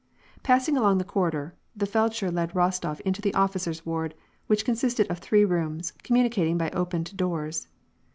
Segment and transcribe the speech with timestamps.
[0.41, 4.15] Passing along the corrider, the feldsher led Rostof into the officer's ward,
[4.47, 7.67] which consisted of three rooms, communicating by opened doors.